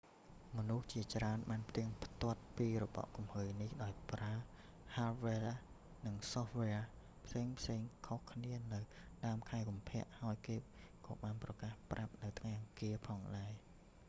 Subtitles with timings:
[0.57, 4.33] មនុស្សជាច្រើនបានផ្ទៀងផ្ទាត់ពីរបកគំហើញនេះ ដោយប្រើ
[4.95, 8.79] ហាដវែរ hardware និងសូហ្វវែរ software ផ្សេងៗខុសគ្នានៅ
[9.25, 10.57] ដើមខែកុម្ភៈ ហើយគេ
[11.05, 13.51] ក៏បានប្រកាសប្រាប់នៅថ្ងៃអង្គារផងដែរ